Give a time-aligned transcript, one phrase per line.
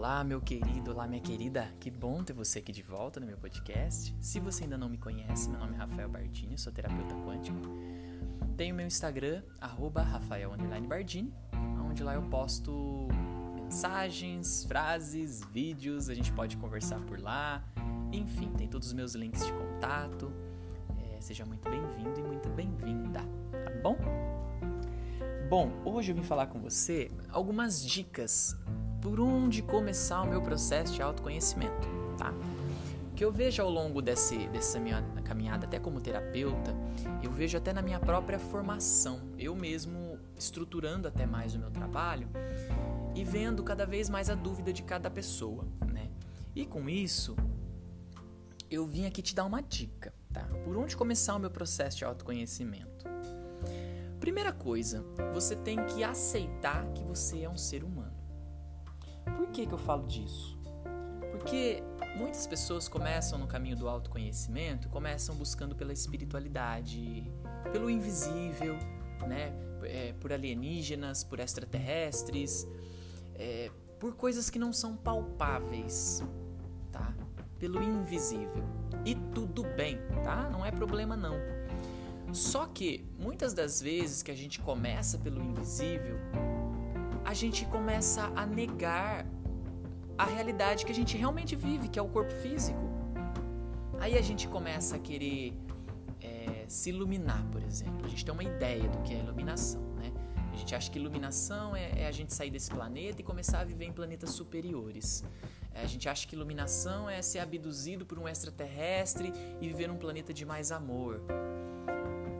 [0.00, 1.70] Olá, meu querido, olá, minha querida.
[1.78, 4.16] Que bom ter você aqui de volta no meu podcast.
[4.18, 7.58] Se você ainda não me conhece, meu nome é Rafael Bardini, sou terapeuta quântico.
[8.56, 11.34] Tenho meu Instagram, @rafael_bardini,
[11.86, 13.08] onde lá eu posto
[13.54, 17.62] mensagens, frases, vídeos, a gente pode conversar por lá.
[18.10, 20.32] Enfim, tem todos os meus links de contato.
[21.12, 23.98] É, seja muito bem-vindo e muito bem-vinda, tá bom?
[25.50, 28.56] Bom, hoje eu vim falar com você algumas dicas
[29.00, 32.32] por onde começar o meu processo de autoconhecimento, tá?
[33.10, 36.74] O que eu vejo ao longo desse, dessa minha caminhada, até como terapeuta,
[37.22, 42.28] eu vejo até na minha própria formação, eu mesmo estruturando até mais o meu trabalho
[43.14, 46.10] e vendo cada vez mais a dúvida de cada pessoa, né?
[46.54, 47.36] E com isso,
[48.70, 50.44] eu vim aqui te dar uma dica, tá?
[50.64, 53.04] Por onde começar o meu processo de autoconhecimento?
[54.18, 57.99] Primeira coisa, você tem que aceitar que você é um ser humano.
[59.52, 60.58] Que, que eu falo disso?
[61.32, 61.82] Porque
[62.16, 67.30] muitas pessoas começam no caminho do autoconhecimento, começam buscando pela espiritualidade,
[67.72, 68.76] pelo invisível,
[69.26, 69.52] né?
[69.82, 72.66] É, por alienígenas, por extraterrestres,
[73.34, 76.22] é, por coisas que não são palpáveis,
[76.92, 77.14] tá?
[77.58, 78.64] Pelo invisível.
[79.04, 80.48] E tudo bem, tá?
[80.50, 81.36] Não é problema não.
[82.32, 86.16] Só que muitas das vezes que a gente começa pelo invisível,
[87.24, 89.26] a gente começa a negar
[90.20, 92.78] a realidade que a gente realmente vive, que é o corpo físico.
[93.98, 95.54] Aí a gente começa a querer
[96.20, 98.04] é, se iluminar, por exemplo.
[98.04, 100.12] A gente tem uma ideia do que é iluminação, né?
[100.52, 103.64] A gente acha que iluminação é, é a gente sair desse planeta e começar a
[103.64, 105.24] viver em planetas superiores.
[105.72, 109.96] É, a gente acha que iluminação é ser abduzido por um extraterrestre e viver num
[109.96, 111.22] planeta de mais amor.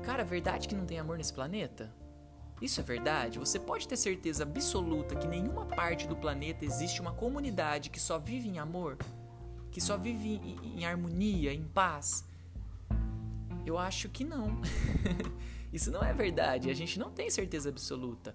[0.02, 1.90] Cara, verdade que não tem amor nesse planeta?
[2.60, 3.38] Isso é verdade?
[3.38, 8.18] Você pode ter certeza absoluta que nenhuma parte do planeta existe uma comunidade que só
[8.18, 8.98] vive em amor?
[9.70, 12.24] Que só vive em, em harmonia, em paz?
[13.64, 14.60] Eu acho que não.
[15.72, 16.68] Isso não é verdade.
[16.68, 18.34] A gente não tem certeza absoluta.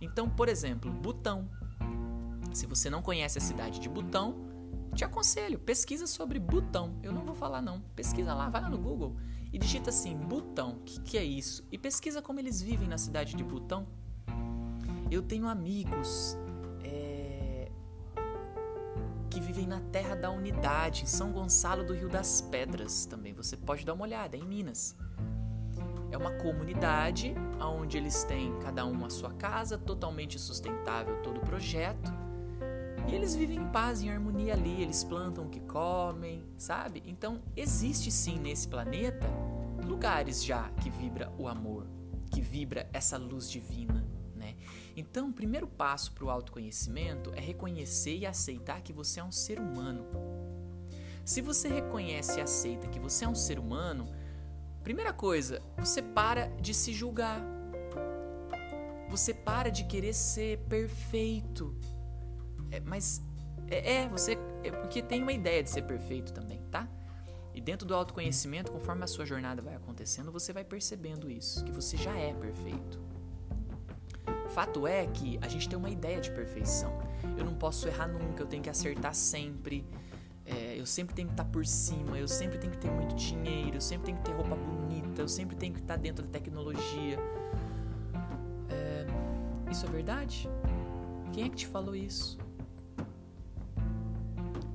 [0.00, 1.48] Então, por exemplo, Butão.
[2.52, 4.34] Se você não conhece a cidade de Butão,
[4.94, 6.98] te aconselho, pesquisa sobre Butão.
[7.02, 7.80] Eu não vou falar não.
[7.96, 9.16] Pesquisa lá, vai lá no Google
[9.52, 11.66] e digita assim, Butão, o que, que é isso?
[11.70, 13.86] E pesquisa como eles vivem na cidade de Butão.
[15.10, 16.38] Eu tenho amigos
[16.82, 17.70] é,
[19.28, 23.34] que vivem na Terra da Unidade, em São Gonçalo do Rio das Pedras também.
[23.34, 24.96] Você pode dar uma olhada, é em Minas.
[26.10, 31.40] É uma comunidade onde eles têm cada um a sua casa, totalmente sustentável todo o
[31.40, 32.21] projeto.
[33.08, 37.02] E eles vivem em paz, em harmonia ali, eles plantam o que comem, sabe?
[37.06, 39.26] Então, existe sim nesse planeta
[39.84, 41.86] lugares já que vibra o amor,
[42.30, 44.56] que vibra essa luz divina, né?
[44.96, 49.32] Então, o primeiro passo para o autoconhecimento é reconhecer e aceitar que você é um
[49.32, 50.06] ser humano.
[51.24, 54.06] Se você reconhece e aceita que você é um ser humano,
[54.82, 57.40] primeira coisa, você para de se julgar.
[59.08, 61.76] Você para de querer ser perfeito
[62.72, 63.22] é, mas
[63.68, 64.38] é, é, você.
[64.64, 66.88] É porque tem uma ideia de ser perfeito também, tá?
[67.54, 71.70] E dentro do autoconhecimento, conforme a sua jornada vai acontecendo, você vai percebendo isso, que
[71.70, 73.00] você já é perfeito.
[74.48, 76.98] Fato é que a gente tem uma ideia de perfeição.
[77.36, 79.84] Eu não posso errar nunca, eu tenho que acertar sempre.
[80.44, 83.76] É, eu sempre tenho que estar por cima, eu sempre tenho que ter muito dinheiro,
[83.76, 87.18] eu sempre tenho que ter roupa bonita, eu sempre tenho que estar dentro da tecnologia.
[88.68, 89.06] É,
[89.70, 90.48] isso é verdade?
[91.32, 92.41] Quem é que te falou isso?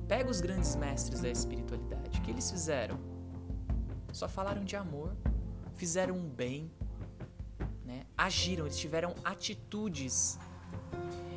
[0.08, 2.18] Pega os grandes mestres da espiritualidade.
[2.18, 2.98] O que eles fizeram?
[4.10, 5.14] Só falaram de amor,
[5.74, 6.72] fizeram um bem,
[7.84, 8.06] né?
[8.16, 10.38] agiram, eles tiveram atitudes.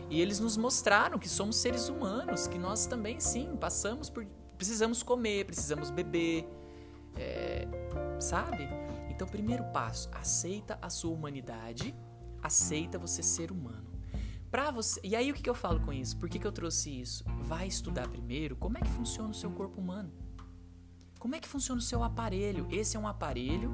[0.10, 4.26] E eles nos mostraram que somos seres humanos, que nós também, sim, passamos por.
[4.58, 6.48] Precisamos comer, precisamos beber,
[7.18, 7.68] é,
[8.20, 8.70] sabe?
[9.10, 11.96] Então, primeiro passo, aceita a sua humanidade,
[12.42, 13.91] aceita você ser humano.
[14.52, 15.00] Pra você.
[15.02, 16.18] E aí o que, que eu falo com isso?
[16.18, 17.24] Por que, que eu trouxe isso?
[17.42, 20.12] Vai estudar primeiro como é que funciona o seu corpo humano.
[21.18, 22.68] Como é que funciona o seu aparelho?
[22.70, 23.74] Esse é um aparelho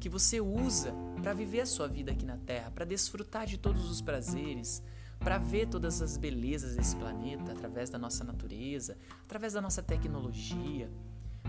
[0.00, 3.90] que você usa para viver a sua vida aqui na Terra, para desfrutar de todos
[3.90, 4.82] os prazeres,
[5.18, 10.90] para ver todas as belezas desse planeta através da nossa natureza, através da nossa tecnologia.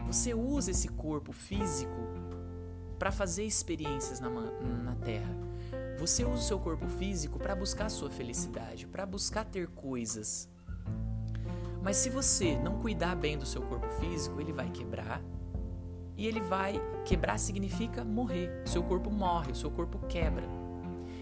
[0.06, 1.96] Você usa esse corpo físico
[3.00, 5.51] para fazer experiências na, na Terra.
[6.02, 10.50] Você usa o seu corpo físico para buscar sua felicidade, para buscar ter coisas.
[11.80, 15.22] Mas se você não cuidar bem do seu corpo físico, ele vai quebrar.
[16.18, 18.64] E ele vai quebrar significa morrer.
[18.66, 20.48] Seu corpo morre, seu corpo quebra.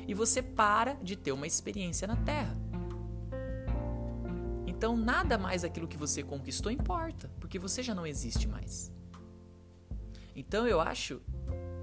[0.08, 2.58] E você para de ter uma experiência na Terra.
[4.66, 8.94] Então, nada mais aquilo que você conquistou importa, porque você já não existe mais.
[10.34, 11.22] Então, eu acho,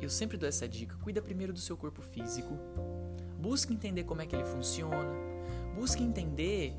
[0.01, 2.59] eu sempre dou essa dica: cuida primeiro do seu corpo físico,
[3.39, 5.13] busque entender como é que ele funciona,
[5.75, 6.75] busque entender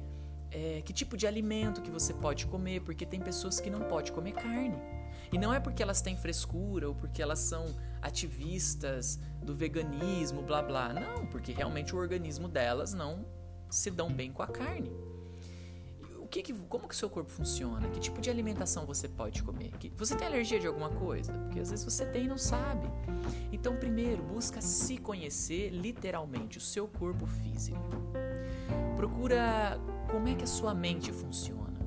[0.51, 4.13] é, que tipo de alimento que você pode comer, porque tem pessoas que não podem
[4.13, 4.77] comer carne.
[5.31, 10.61] E não é porque elas têm frescura ou porque elas são ativistas do veganismo, blá
[10.61, 10.93] blá.
[10.93, 13.25] Não, porque realmente o organismo delas não
[13.69, 14.91] se dão bem com a carne.
[16.27, 17.87] O que, que como que o seu corpo funciona?
[17.87, 19.71] Que tipo de alimentação você pode comer?
[19.79, 21.31] Que, você tem alergia de alguma coisa?
[21.31, 22.85] Porque às vezes você tem e não sabe.
[23.49, 27.79] Então, primeiro, busca se conhecer literalmente, o seu corpo físico.
[28.97, 29.79] Procura
[30.11, 31.79] como é que a sua mente funciona.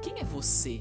[0.00, 0.80] Quem é você?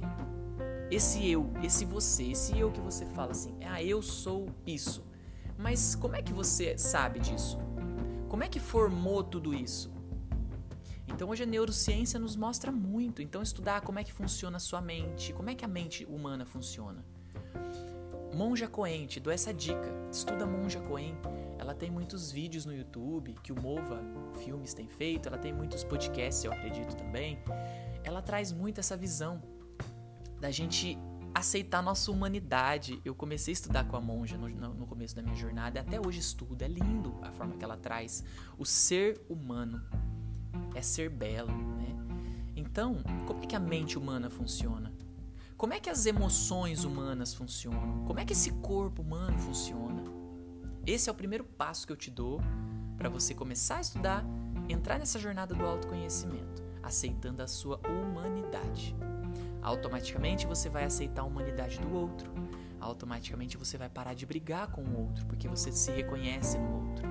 [0.90, 5.06] Esse eu, esse você, esse eu que você fala assim, ah, eu sou isso.
[5.58, 7.60] Mas como é que você sabe disso?
[8.30, 9.92] Como é que formou tudo isso?
[11.14, 13.22] Então hoje a neurociência nos mostra muito.
[13.22, 16.46] Então estudar como é que funciona a sua mente, como é que a mente humana
[16.46, 17.04] funciona.
[18.34, 19.92] Monja Coen, te dou essa dica.
[20.12, 21.16] Estuda Monja Coen.
[21.60, 24.02] Ela tem muitos vídeos no YouTube que o Mova
[24.44, 27.38] Filmes tem feito, ela tem muitos podcasts, eu acredito também.
[28.04, 29.42] Ela traz muito essa visão
[30.40, 30.98] da gente
[31.34, 33.02] aceitar nossa humanidade.
[33.06, 36.20] Eu comecei a estudar com a monja no, no, começo da minha jornada até hoje
[36.20, 36.64] estudo.
[36.64, 38.24] É lindo a forma que ela traz
[38.58, 39.82] o ser humano.
[40.74, 41.96] É ser belo, né?
[42.56, 44.92] Então, como é que a mente humana funciona?
[45.58, 48.04] Como é que as emoções humanas funcionam?
[48.06, 50.04] Como é que esse corpo humano funciona?
[50.86, 52.42] Esse é o primeiro passo que eu te dou
[52.98, 54.26] para você começar a estudar,
[54.68, 58.96] entrar nessa jornada do autoconhecimento, aceitando a sua humanidade.
[59.62, 62.32] Automaticamente você vai aceitar a humanidade do outro.
[62.80, 67.08] Automaticamente você vai parar de brigar com o outro, porque você se reconhece no outro.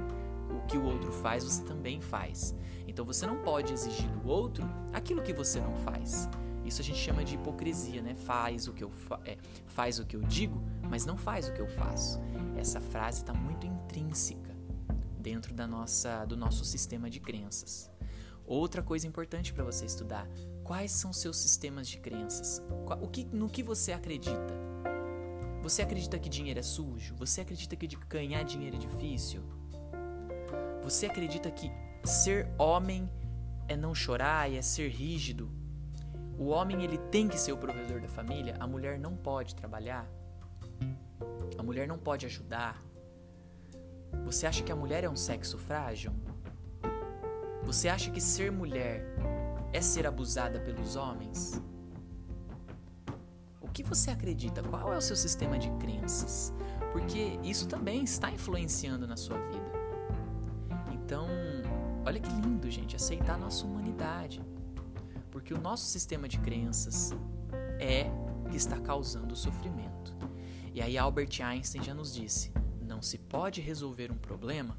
[0.56, 2.54] O que o outro faz, você também faz.
[3.00, 4.62] Então você não pode exigir do outro
[4.92, 6.28] aquilo que você não faz.
[6.66, 8.14] Isso a gente chama de hipocrisia, né?
[8.14, 9.38] Faz o que eu fa é,
[9.68, 12.20] faz o que eu digo, mas não faz o que eu faço.
[12.58, 14.54] Essa frase está muito intrínseca
[15.18, 17.90] dentro da nossa do nosso sistema de crenças.
[18.44, 20.28] Outra coisa importante para você estudar:
[20.62, 22.62] quais são seus sistemas de crenças?
[23.00, 24.60] O que, no que você acredita?
[25.62, 27.14] Você acredita que dinheiro é sujo?
[27.16, 29.42] Você acredita que ganhar dinheiro é difícil?
[30.82, 31.72] Você acredita que
[32.04, 33.10] ser homem
[33.68, 35.50] é não chorar é ser rígido?
[36.38, 40.08] O homem ele tem que ser o provedor da família, a mulher não pode trabalhar?
[41.58, 42.82] A mulher não pode ajudar?
[44.24, 46.12] Você acha que a mulher é um sexo frágil?
[47.62, 49.04] Você acha que ser mulher
[49.72, 51.62] é ser abusada pelos homens?
[53.60, 54.62] O que você acredita?
[54.62, 56.52] Qual é o seu sistema de crenças?
[56.92, 59.79] Porque isso também está influenciando na sua vida.
[62.10, 64.42] Olha que lindo, gente, aceitar a nossa humanidade.
[65.30, 67.12] Porque o nosso sistema de crenças
[67.78, 68.10] é
[68.50, 70.12] que está causando o sofrimento.
[70.74, 72.52] E aí Albert Einstein já nos disse:
[72.82, 74.76] não se pode resolver um problema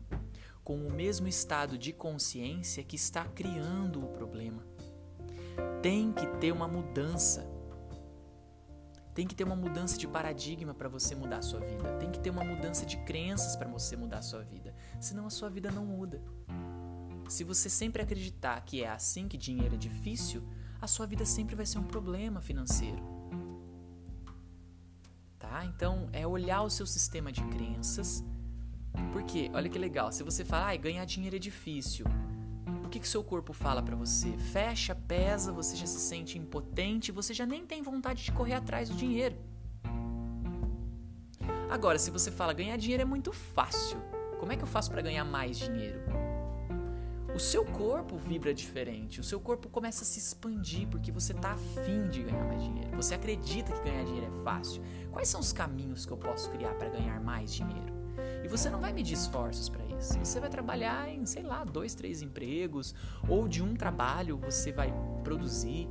[0.62, 4.68] com o mesmo estado de consciência que está criando o problema.
[5.82, 7.50] Tem que ter uma mudança.
[9.14, 11.94] Tem que ter uma mudança de paradigma para você mudar a sua vida.
[11.98, 14.76] Tem que ter uma mudança de crenças para você mudar a sua vida.
[15.00, 16.22] Senão a sua vida não muda.
[17.32, 20.44] Se você sempre acreditar que é assim que dinheiro é difícil,
[20.82, 23.02] a sua vida sempre vai ser um problema financeiro.
[25.40, 25.64] Tá?
[25.64, 28.22] Então é olhar o seu sistema de crenças
[29.14, 32.06] porque, olha que legal, se você fala, ah, ganhar dinheiro é difícil,
[32.84, 34.36] o que, que seu corpo fala para você?
[34.52, 38.90] Fecha, pesa, você já se sente impotente, você já nem tem vontade de correr atrás
[38.90, 39.38] do dinheiro.
[41.70, 44.02] Agora, se você fala, ganhar dinheiro é muito fácil,
[44.38, 46.11] como é que eu faço para ganhar mais dinheiro?
[47.34, 51.54] O seu corpo vibra diferente, o seu corpo começa a se expandir porque você está
[51.54, 52.96] afim de ganhar mais dinheiro.
[52.98, 54.84] Você acredita que ganhar dinheiro é fácil.
[55.12, 57.94] Quais são os caminhos que eu posso criar para ganhar mais dinheiro?
[58.44, 60.20] E você não vai medir esforços para isso.
[60.20, 62.94] Você vai trabalhar em, sei lá, dois, três empregos,
[63.28, 65.88] ou de um trabalho você vai produzir,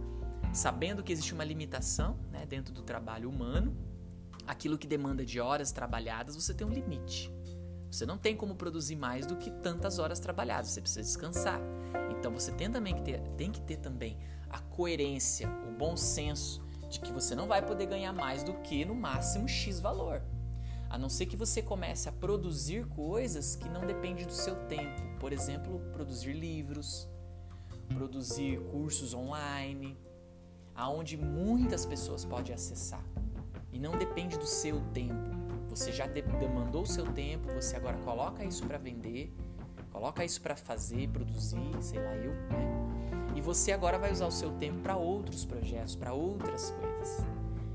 [0.52, 3.74] sabendo que existe uma limitação né, dentro do trabalho humano.
[4.46, 7.32] Aquilo que demanda de horas trabalhadas, você tem um limite.
[7.90, 11.60] Você não tem como produzir mais do que tantas horas trabalhadas, você precisa descansar.
[12.10, 14.16] Então você tem também que ter, tem que ter também
[14.48, 18.84] a coerência, o bom senso de que você não vai poder ganhar mais do que
[18.84, 20.22] no máximo X valor.
[20.88, 25.00] A não ser que você comece a produzir coisas que não dependem do seu tempo.
[25.20, 27.08] Por exemplo, produzir livros,
[27.94, 29.96] produzir cursos online,
[30.74, 33.04] aonde muitas pessoas podem acessar.
[33.72, 35.39] E não depende do seu tempo.
[35.70, 39.32] Você já demandou o seu tempo, você agora coloca isso para vender,
[39.92, 42.80] coloca isso para fazer, produzir, sei lá eu, né?
[43.36, 47.24] E você agora vai usar o seu tempo para outros projetos, para outras coisas.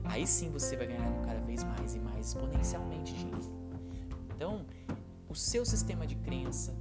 [0.04, 3.56] Aí sim você vai ganhar cada vez mais e mais exponencialmente dinheiro.
[4.36, 4.66] Então,
[5.30, 6.74] o seu sistema de crença,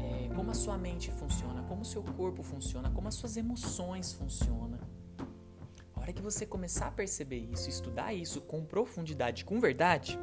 [0.00, 4.12] é, como a sua mente funciona, como o seu corpo funciona, como as suas emoções
[4.12, 4.65] funcionam.
[6.06, 10.16] Hora que você começar a perceber isso, estudar isso com profundidade, com verdade,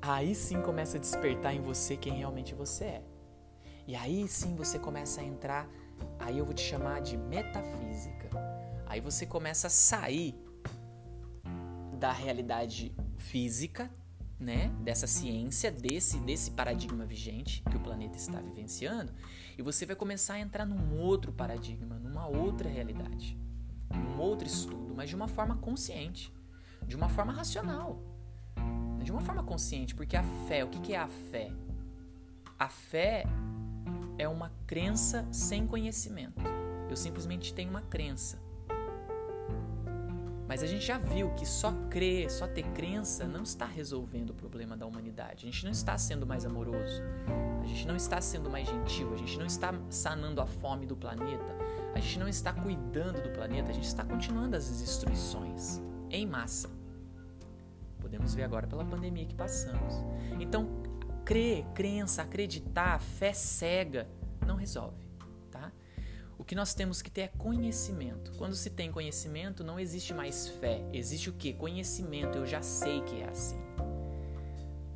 [0.00, 3.02] aí sim começa a despertar em você quem realmente você é.
[3.84, 5.68] E aí sim você começa a entrar,
[6.20, 8.30] aí eu vou te chamar de metafísica.
[8.86, 10.36] Aí você começa a sair
[11.98, 13.92] da realidade física,
[14.38, 19.12] né, dessa ciência, desse desse paradigma vigente que o planeta está vivenciando,
[19.58, 23.36] e você vai começar a entrar num outro paradigma, numa outra realidade,
[23.94, 26.32] num outro estudo, mas de uma forma consciente,
[26.86, 28.00] de uma forma racional,
[29.02, 31.50] de uma forma consciente, porque a fé, o que que é a fé?
[32.58, 33.24] A fé
[34.18, 36.42] é uma crença sem conhecimento.
[36.90, 38.38] Eu simplesmente tenho uma crença.
[40.48, 44.34] Mas a gente já viu que só crer, só ter crença não está resolvendo o
[44.34, 45.46] problema da humanidade.
[45.46, 47.02] A gente não está sendo mais amoroso.
[47.62, 49.12] A gente não está sendo mais gentil.
[49.12, 51.54] A gente não está sanando a fome do planeta.
[51.98, 53.70] A gente não está cuidando do planeta.
[53.70, 56.70] A gente está continuando as destruições em massa.
[58.00, 59.94] Podemos ver agora pela pandemia que passamos.
[60.40, 60.82] Então,
[61.24, 64.08] crer, crença, acreditar, fé cega
[64.46, 65.08] não resolve
[66.48, 68.32] que nós temos que ter é conhecimento.
[68.38, 70.82] Quando se tem conhecimento, não existe mais fé.
[70.94, 71.52] Existe o que?
[71.52, 72.38] Conhecimento.
[72.38, 73.60] Eu já sei que é assim.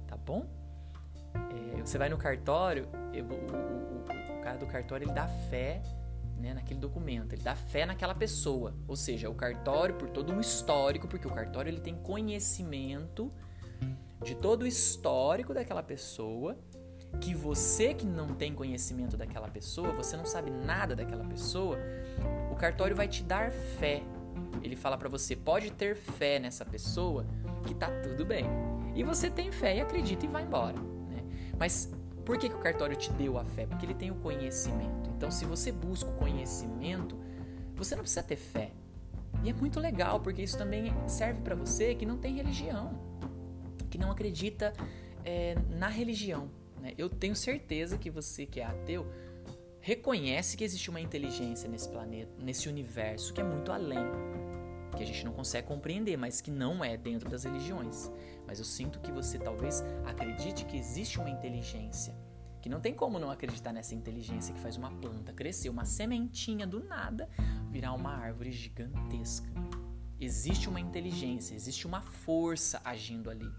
[0.07, 0.47] Tá bom?
[1.35, 5.83] É, você vai no cartório, eu, o, o, o, cara do cartório ele dá fé
[6.43, 8.75] né, naquele documento, ele dá fé naquela pessoa.
[8.89, 13.33] Ou seja, o cartório, por todo um histórico, porque o cartório ele tem conhecimento
[14.25, 16.59] de todo o histórico daquela pessoa
[17.21, 21.79] que você que não tem conhecimento daquela pessoa, você não sabe nada daquela pessoa,
[22.51, 24.03] o cartório vai te dar fé.
[24.63, 27.27] Ele fala para você, pode ter fé nessa pessoa
[27.67, 28.47] que tá tudo bem.
[28.95, 30.79] E você tem fé e acredita e vai embora.
[30.81, 31.23] Né?
[31.59, 31.93] Mas
[32.25, 33.67] por que, que o cartório te deu a fé?
[33.67, 35.11] Porque ele tem o conhecimento.
[35.17, 37.17] Então, se você busca o conhecimento,
[37.75, 38.73] você não precisa ter fé.
[39.43, 42.99] E é muito legal, porque isso também serve para você que não tem religião,
[43.91, 44.73] que não acredita
[45.25, 46.49] é, na religião.
[46.81, 46.93] Né?
[46.97, 49.07] Eu tenho certeza que você que é ateu
[49.81, 53.99] reconhece que existe uma inteligência nesse planeta, nesse universo que é muito além,
[54.97, 58.11] que a gente não consegue compreender, mas que não é dentro das religiões.
[58.53, 62.15] Mas eu sinto que você talvez acredite que existe uma inteligência,
[62.61, 66.67] que não tem como não acreditar nessa inteligência que faz uma planta crescer, uma sementinha
[66.67, 67.31] do nada
[67.71, 69.51] virar uma árvore gigantesca.
[70.21, 73.51] Existe uma inteligência, existe uma força agindo ali,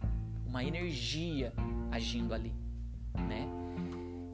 [0.46, 1.52] uma energia
[1.90, 2.56] agindo ali
[3.20, 3.48] né?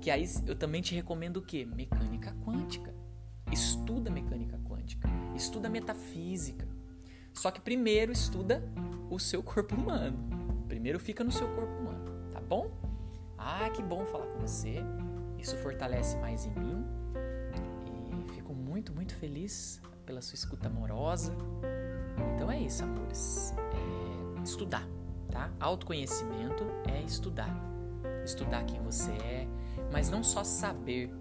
[0.01, 1.65] Que aí eu também te recomendo o quê?
[1.65, 2.93] Mecânica quântica.
[3.49, 6.67] Estuda mecânica quântica, estuda metafísica.
[7.33, 8.61] Só que primeiro estuda
[9.09, 10.38] o seu corpo humano.
[10.79, 12.71] Primeiro fica no seu corpo humano, tá bom?
[13.37, 14.77] Ah, que bom falar com você.
[15.37, 16.85] Isso fortalece mais em mim.
[18.23, 21.35] E fico muito, muito feliz pela sua escuta amorosa.
[22.33, 23.53] Então é isso, amores.
[24.37, 24.87] É estudar,
[25.29, 25.51] tá?
[25.59, 27.53] Autoconhecimento é estudar
[28.23, 29.47] estudar quem você é,
[29.91, 31.11] mas não só saber.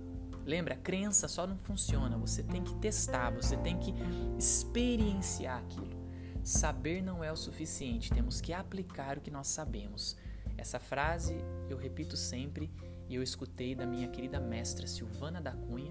[0.44, 3.92] Lembra, crença só não funciona, você tem que testar, você tem que
[4.38, 5.97] experienciar aquilo.
[6.42, 10.16] Saber não é o suficiente, temos que aplicar o que nós sabemos.
[10.56, 11.36] Essa frase
[11.68, 12.70] eu repito sempre
[13.08, 15.90] e eu escutei da minha querida mestra Silvana da Cunha,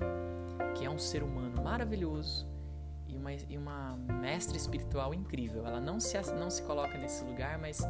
[0.75, 2.48] que é um ser humano maravilhoso
[3.08, 5.66] e uma, e uma mestra espiritual incrível.
[5.66, 7.82] Ela não se, não se coloca nesse lugar, mas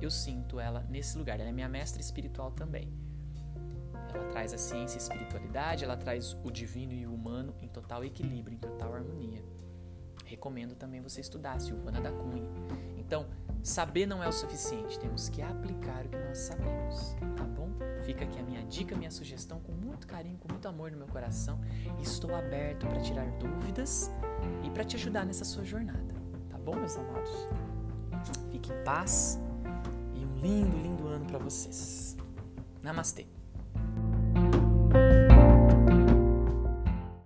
[0.00, 1.40] eu sinto ela nesse lugar.
[1.40, 2.92] Ela é minha mestra espiritual também.
[4.12, 7.68] Ela traz a ciência e a espiritualidade, ela traz o divino e o humano em
[7.68, 9.42] total equilíbrio, em total harmonia.
[10.34, 12.42] Recomendo também você estudar Silvana da Cunha.
[12.96, 13.26] Então,
[13.62, 17.70] saber não é o suficiente, temos que aplicar o que nós sabemos, tá bom?
[18.04, 21.06] Fica aqui a minha dica, minha sugestão com muito carinho, com muito amor no meu
[21.06, 21.60] coração.
[22.02, 24.10] Estou aberto para tirar dúvidas
[24.64, 26.14] e para te ajudar nessa sua jornada,
[26.50, 27.48] tá bom, meus amados?
[28.50, 29.40] Fique em paz
[30.42, 32.16] lindo, lindo ano para vocês.
[32.82, 33.33] Namastê.